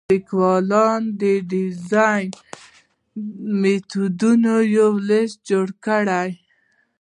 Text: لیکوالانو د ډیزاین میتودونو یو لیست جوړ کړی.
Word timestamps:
لیکوالانو 0.13 1.09
د 1.21 1.23
ډیزاین 1.51 2.29
میتودونو 3.61 4.53
یو 4.77 4.91
لیست 5.09 5.37
جوړ 5.49 5.67
کړی. 5.85 6.29